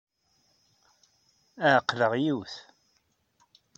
[1.73, 2.55] Ɛeqleɣ yiwet.